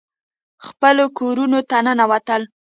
خپلو 0.67 1.05
کورونو 1.17 1.59
ته 1.69 1.77
ننوتل. 1.85 2.41